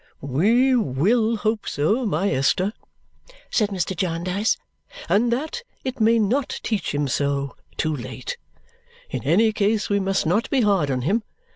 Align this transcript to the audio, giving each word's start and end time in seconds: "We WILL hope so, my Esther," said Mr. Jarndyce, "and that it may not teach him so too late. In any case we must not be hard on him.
"We 0.23 0.75
WILL 0.75 1.35
hope 1.37 1.67
so, 1.69 2.07
my 2.07 2.31
Esther," 2.31 2.73
said 3.51 3.69
Mr. 3.69 3.95
Jarndyce, 3.95 4.57
"and 5.07 5.31
that 5.31 5.61
it 5.83 6.01
may 6.01 6.17
not 6.17 6.59
teach 6.63 6.95
him 6.95 7.07
so 7.07 7.55
too 7.77 7.95
late. 7.95 8.37
In 9.11 9.23
any 9.23 9.53
case 9.53 9.91
we 9.91 9.99
must 9.99 10.25
not 10.25 10.49
be 10.49 10.61
hard 10.61 10.89
on 10.89 11.03
him. 11.03 11.21